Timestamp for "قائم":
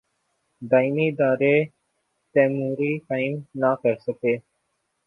3.07-3.33